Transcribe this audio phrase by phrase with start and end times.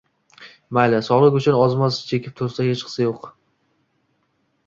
[0.77, 3.27] Mayli, sogʻlik uchun oz-moz chekib tursa hechqisi yoʻq.